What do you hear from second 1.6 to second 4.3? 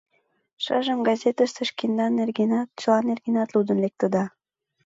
шкендан нергенат, чыла нергенат лудын лектыда...